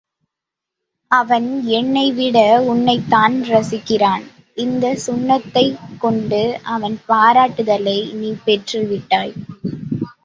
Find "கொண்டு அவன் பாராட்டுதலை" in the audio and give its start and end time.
5.99-7.99